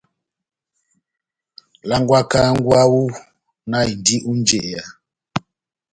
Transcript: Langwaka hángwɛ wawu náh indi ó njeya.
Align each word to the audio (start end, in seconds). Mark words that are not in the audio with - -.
Langwaka 1.89 2.37
hángwɛ 2.45 2.71
wawu 2.79 3.01
náh 3.69 3.85
indi 3.91 4.15
ó 4.29 4.31
njeya. 4.39 4.83